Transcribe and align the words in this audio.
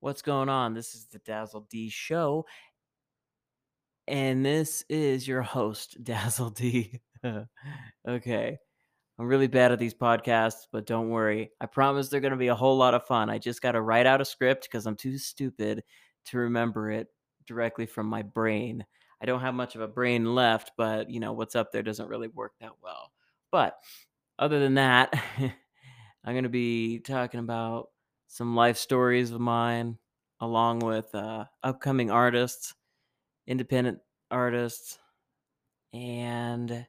What's 0.00 0.22
going 0.22 0.48
on? 0.48 0.74
This 0.74 0.94
is 0.94 1.06
the 1.06 1.18
DazzleD 1.18 1.90
Show, 1.90 2.46
and 4.06 4.46
this 4.46 4.84
is 4.88 5.26
your 5.26 5.42
host, 5.42 5.96
DazzleD. 6.02 7.00
okay. 8.08 8.58
I'm 9.18 9.26
really 9.26 9.48
bad 9.48 9.72
at 9.72 9.80
these 9.80 9.94
podcasts, 9.94 10.68
but 10.70 10.86
don't 10.86 11.10
worry. 11.10 11.50
I 11.60 11.66
promise 11.66 12.08
they're 12.08 12.20
going 12.20 12.30
to 12.30 12.36
be 12.36 12.48
a 12.48 12.54
whole 12.54 12.76
lot 12.76 12.94
of 12.94 13.04
fun. 13.04 13.28
I 13.28 13.38
just 13.38 13.60
got 13.60 13.72
to 13.72 13.80
write 13.80 14.06
out 14.06 14.20
a 14.20 14.24
script 14.24 14.62
because 14.62 14.86
I'm 14.86 14.94
too 14.94 15.18
stupid 15.18 15.82
to 16.26 16.38
remember 16.38 16.92
it 16.92 17.08
directly 17.44 17.84
from 17.84 18.06
my 18.06 18.22
brain. 18.22 18.84
I 19.20 19.26
don't 19.26 19.40
have 19.40 19.54
much 19.54 19.74
of 19.74 19.80
a 19.80 19.88
brain 19.88 20.36
left, 20.36 20.70
but 20.76 21.10
you 21.10 21.18
know, 21.18 21.32
what's 21.32 21.56
up 21.56 21.72
there 21.72 21.82
doesn't 21.82 22.08
really 22.08 22.28
work 22.28 22.52
that 22.60 22.70
well. 22.80 23.10
But 23.50 23.74
other 24.38 24.60
than 24.60 24.74
that, 24.74 25.12
I'm 26.24 26.34
going 26.34 26.44
to 26.44 26.48
be 26.48 27.00
talking 27.00 27.40
about 27.40 27.88
some 28.28 28.54
life 28.54 28.76
stories 28.76 29.32
of 29.32 29.40
mine, 29.40 29.98
along 30.40 30.80
with 30.80 31.12
uh, 31.14 31.46
upcoming 31.62 32.10
artists, 32.10 32.74
independent 33.46 33.98
artists, 34.30 34.98
and 35.92 36.86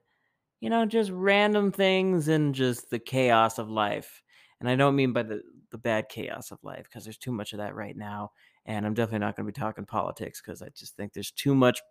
you 0.59 0.69
know, 0.69 0.85
just 0.85 1.09
random 1.11 1.71
things 1.71 2.27
and 2.27 2.53
just 2.53 2.89
the 2.89 2.99
chaos 2.99 3.57
of 3.57 3.69
life. 3.69 4.21
And 4.59 4.69
I 4.69 4.75
don't 4.75 4.95
mean 4.95 5.13
by 5.13 5.23
the 5.23 5.41
the 5.71 5.77
bad 5.77 6.09
chaos 6.09 6.51
of 6.51 6.63
life 6.63 6.83
because 6.83 7.03
there's 7.03 7.17
too 7.17 7.31
much 7.31 7.53
of 7.53 7.59
that 7.59 7.75
right 7.75 7.95
now. 7.95 8.31
And 8.65 8.85
I'm 8.85 8.93
definitely 8.93 9.19
not 9.25 9.35
going 9.35 9.45
to 9.45 9.51
be 9.51 9.59
talking 9.59 9.85
politics 9.85 10.41
because 10.41 10.61
I 10.61 10.69
just 10.75 10.95
think 10.95 11.13
there's 11.13 11.31
too 11.31 11.55
much 11.55 11.81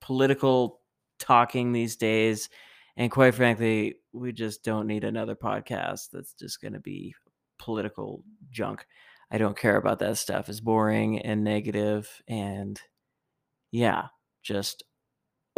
political 0.00 0.80
talking 1.18 1.72
these 1.72 1.96
days. 1.96 2.48
And 2.96 3.10
quite 3.10 3.34
frankly, 3.34 3.96
we 4.12 4.32
just 4.32 4.62
don't 4.64 4.86
need 4.86 5.04
another 5.04 5.34
podcast 5.34 6.10
that's 6.12 6.32
just 6.34 6.60
going 6.60 6.74
to 6.74 6.80
be 6.80 7.14
political 7.58 8.22
junk. 8.50 8.86
I 9.30 9.38
don't 9.38 9.56
care 9.56 9.76
about 9.76 9.98
that 10.00 10.18
stuff. 10.18 10.48
It's 10.48 10.60
boring 10.60 11.20
and 11.20 11.44
negative 11.44 12.22
and 12.28 12.80
yeah, 13.70 14.06
just 14.42 14.84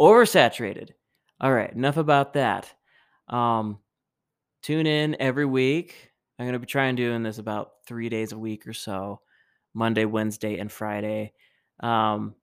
oversaturated. 0.01 0.91
All 1.39 1.53
right, 1.53 1.71
enough 1.71 1.97
about 1.97 2.33
that. 2.33 2.73
Um, 3.27 3.79
tune 4.63 4.87
in 4.87 5.15
every 5.19 5.45
week. 5.45 6.11
I'm 6.39 6.45
going 6.45 6.53
to 6.53 6.59
be 6.59 6.65
trying 6.65 6.95
doing 6.95 7.23
this 7.23 7.37
about 7.37 7.71
three 7.85 8.09
days 8.09 8.31
a 8.31 8.37
week 8.37 8.65
or 8.67 8.73
so 8.73 9.21
Monday, 9.73 10.05
Wednesday, 10.05 10.57
and 10.57 10.71
Friday. 10.71 11.33
Um, 11.79 12.35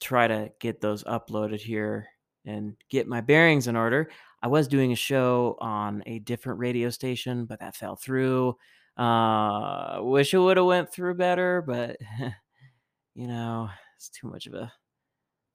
try 0.00 0.28
to 0.28 0.50
get 0.60 0.80
those 0.80 1.04
uploaded 1.04 1.60
here 1.60 2.06
and 2.46 2.76
get 2.88 3.06
my 3.06 3.20
bearings 3.20 3.66
in 3.66 3.76
order. 3.76 4.10
I 4.42 4.48
was 4.48 4.68
doing 4.68 4.92
a 4.92 4.96
show 4.96 5.56
on 5.60 6.02
a 6.06 6.20
different 6.20 6.60
radio 6.60 6.88
station, 6.90 7.44
but 7.44 7.60
that 7.60 7.76
fell 7.76 7.96
through. 7.96 8.56
Uh, 8.98 10.00
wish 10.02 10.34
it 10.34 10.38
would 10.38 10.56
have 10.56 10.66
went 10.66 10.92
through 10.92 11.14
better, 11.14 11.62
but 11.62 11.96
you 13.14 13.26
know, 13.28 13.68
it's 13.96 14.08
too 14.08 14.28
much 14.28 14.46
of 14.46 14.54
a 14.54 14.72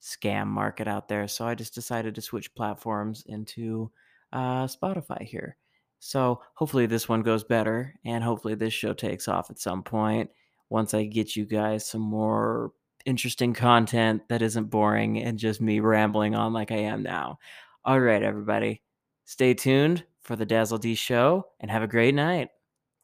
scam 0.02 0.46
market 0.46 0.88
out 0.88 1.08
there. 1.08 1.28
So 1.28 1.46
I 1.46 1.54
just 1.54 1.74
decided 1.74 2.14
to 2.14 2.22
switch 2.22 2.54
platforms 2.54 3.22
into 3.26 3.90
uh, 4.32 4.66
Spotify 4.66 5.22
here. 5.22 5.56
So 5.98 6.40
hopefully 6.54 6.86
this 6.86 7.08
one 7.08 7.22
goes 7.22 7.44
better, 7.44 7.94
and 8.04 8.22
hopefully 8.22 8.54
this 8.54 8.74
show 8.74 8.92
takes 8.92 9.28
off 9.28 9.50
at 9.50 9.58
some 9.58 9.82
point 9.82 10.30
once 10.68 10.92
I 10.92 11.04
get 11.04 11.36
you 11.36 11.46
guys 11.46 11.86
some 11.86 12.02
more 12.02 12.72
interesting 13.06 13.54
content 13.54 14.22
that 14.28 14.42
isn't 14.42 14.70
boring 14.70 15.22
and 15.22 15.38
just 15.38 15.60
me 15.60 15.80
rambling 15.80 16.34
on 16.34 16.52
like 16.52 16.70
I 16.70 16.76
am 16.76 17.02
now. 17.02 17.38
All 17.84 18.00
right, 18.00 18.22
everybody, 18.22 18.82
stay 19.24 19.54
tuned 19.54 20.04
for 20.22 20.36
the 20.36 20.46
DazzleD 20.46 20.96
show 20.96 21.46
and 21.60 21.70
have 21.70 21.82
a 21.82 21.86
great 21.86 22.14
night. 22.14 22.48